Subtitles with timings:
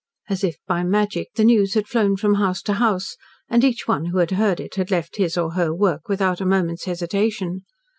[0.29, 3.17] As if by magic, the news had flown from house to house,
[3.47, 6.45] and each one who had heard it had left his or her work without a
[6.47, 7.61] moment's hesitation.